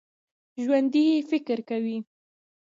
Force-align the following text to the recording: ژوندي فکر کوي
ژوندي 0.63 1.05
فکر 1.29 1.57
کوي 1.69 1.97